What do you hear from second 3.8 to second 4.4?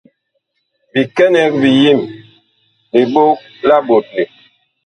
ɓotle.